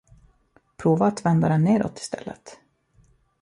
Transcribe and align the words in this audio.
Prova 0.77 1.07
att 1.07 1.25
vända 1.25 1.49
den 1.49 1.63
nedåt 1.63 1.99
istället? 1.99 2.59